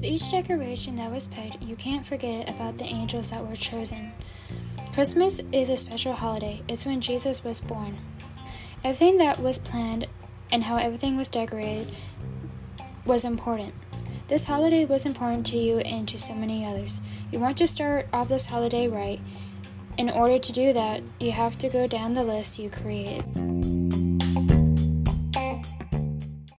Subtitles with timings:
[0.00, 4.12] With each decoration that was picked, you can't forget about the angels that were chosen.
[4.94, 6.62] Christmas is a special holiday.
[6.66, 7.98] It's when Jesus was born.
[8.82, 10.06] Everything that was planned
[10.50, 11.88] and how everything was decorated
[13.04, 13.74] was important.
[14.28, 17.02] This holiday was important to you and to so many others.
[17.30, 19.20] You want to start off this holiday right.
[19.98, 23.26] In order to do that, you have to go down the list you created.